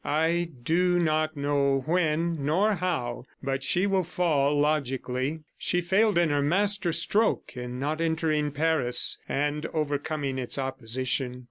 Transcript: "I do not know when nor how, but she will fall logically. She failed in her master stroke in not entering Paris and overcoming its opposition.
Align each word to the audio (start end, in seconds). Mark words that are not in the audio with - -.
"I 0.03 0.49
do 0.63 0.97
not 0.97 1.37
know 1.37 1.83
when 1.85 2.43
nor 2.43 2.73
how, 2.73 3.25
but 3.43 3.63
she 3.63 3.85
will 3.85 4.03
fall 4.03 4.57
logically. 4.59 5.41
She 5.59 5.79
failed 5.79 6.17
in 6.17 6.31
her 6.31 6.41
master 6.41 6.91
stroke 6.91 7.55
in 7.55 7.77
not 7.79 8.01
entering 8.01 8.49
Paris 8.51 9.19
and 9.29 9.63
overcoming 9.67 10.39
its 10.39 10.57
opposition. 10.57 11.39